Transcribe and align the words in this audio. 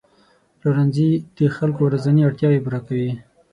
پلورنځي 0.59 1.09
د 1.37 1.39
خلکو 1.57 1.81
ورځني 1.85 2.21
اړتیاوې 2.27 2.63
پوره 2.65 2.79
کوي. 2.87 3.11